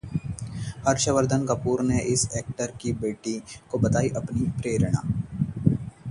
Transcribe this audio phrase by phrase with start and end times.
[0.87, 3.37] हर्षवर्द्धन कपूर ने इस एक्टर की बेटी
[3.71, 5.03] को बताई अपनी प्रेरणा!